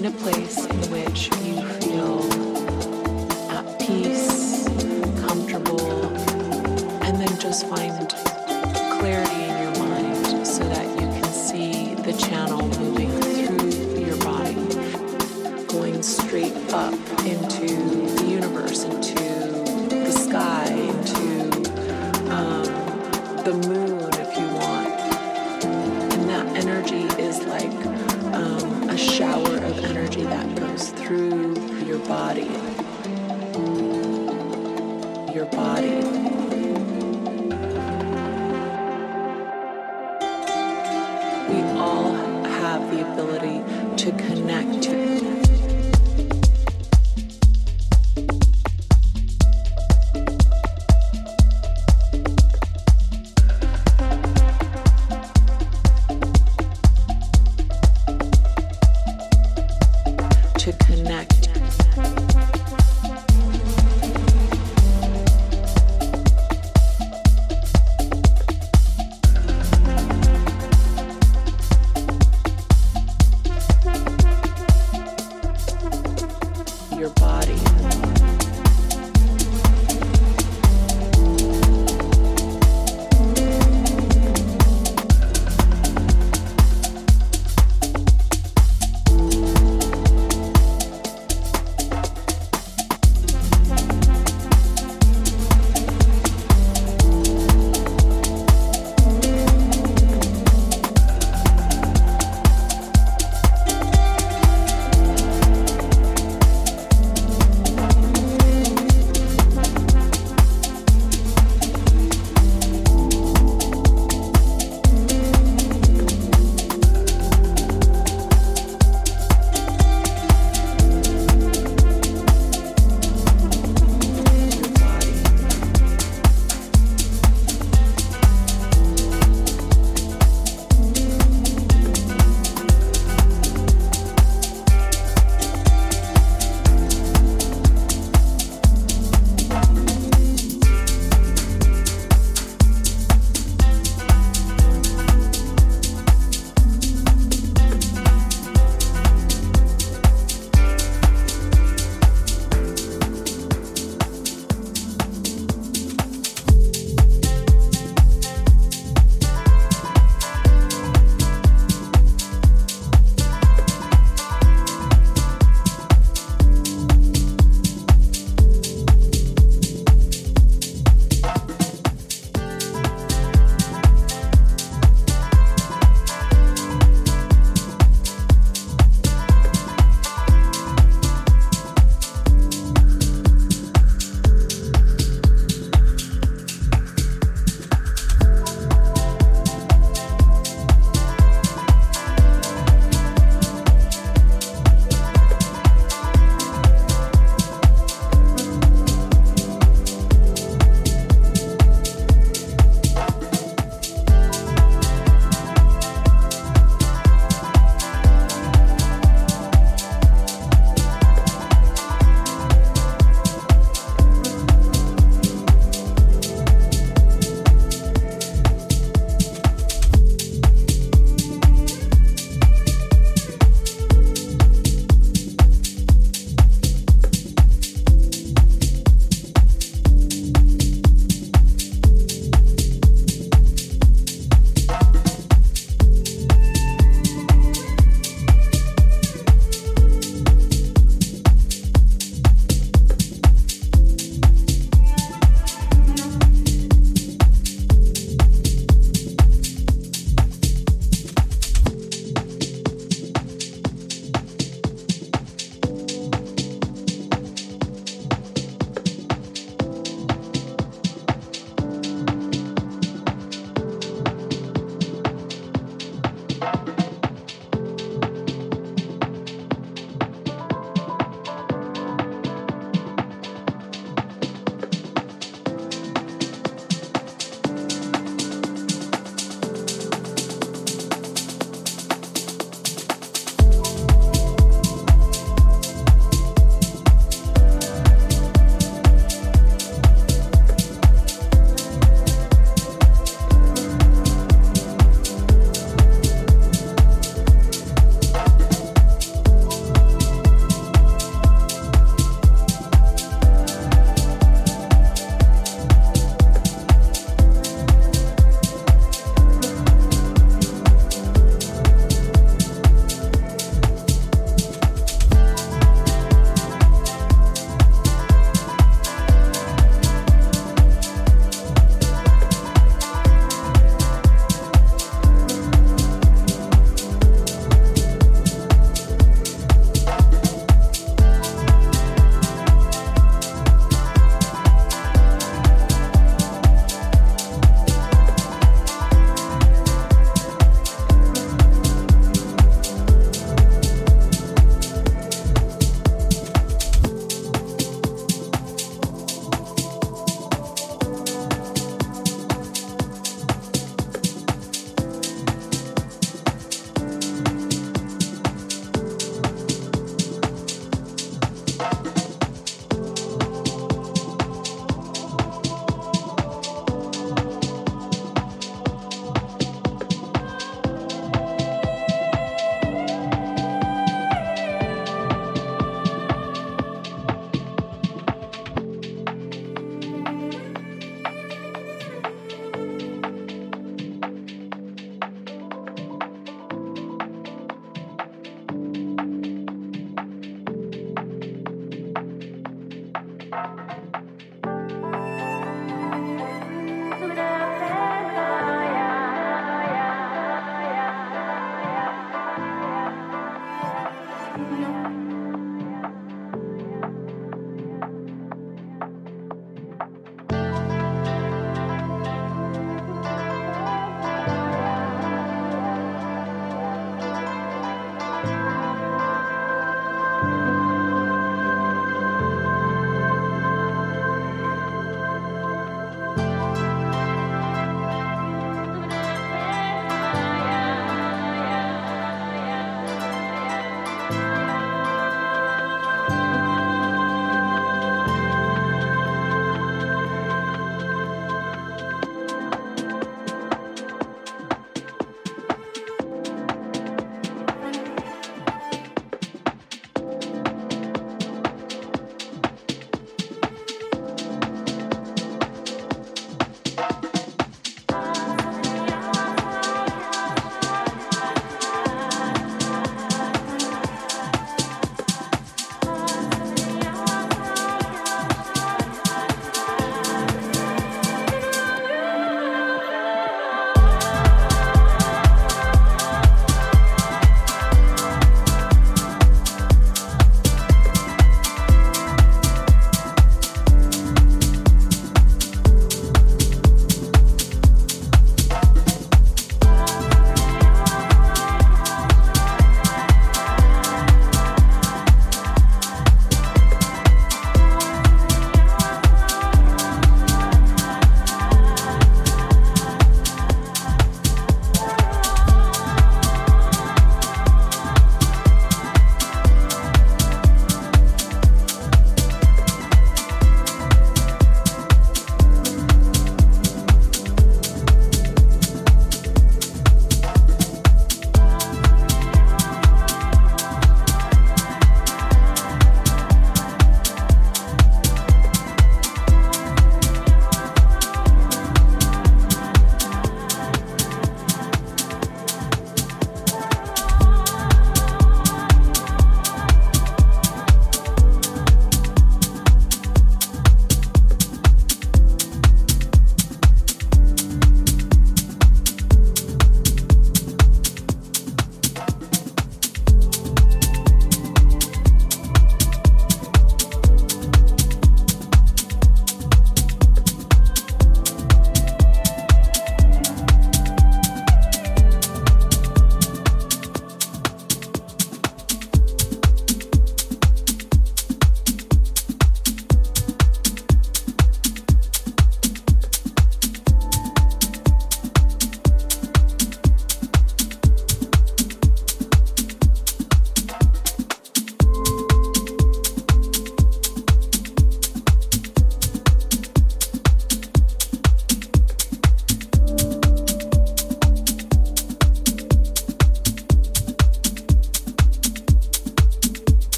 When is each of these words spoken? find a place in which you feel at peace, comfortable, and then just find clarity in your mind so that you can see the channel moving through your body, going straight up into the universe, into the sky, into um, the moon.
find 0.00 0.14
a 0.14 0.18
place 0.18 0.64
in 0.64 0.80
which 0.92 1.26
you 1.42 1.60
feel 1.80 2.22
at 3.50 3.80
peace, 3.80 4.64
comfortable, 5.26 6.06
and 7.02 7.18
then 7.20 7.40
just 7.40 7.66
find 7.66 8.08
clarity 9.00 9.42
in 9.42 9.58
your 9.60 9.76
mind 9.84 10.46
so 10.46 10.62
that 10.68 10.88
you 11.00 11.06
can 11.08 11.24
see 11.24 11.94
the 11.94 12.12
channel 12.12 12.62
moving 12.78 13.10
through 13.22 13.98
your 13.98 14.16
body, 14.18 14.54
going 15.66 16.00
straight 16.00 16.54
up 16.72 16.94
into 17.24 17.66
the 17.66 18.24
universe, 18.28 18.84
into 18.84 19.14
the 19.90 20.12
sky, 20.12 20.66
into 20.70 21.50
um, 22.30 22.64
the 23.42 23.66
moon. 23.66 23.77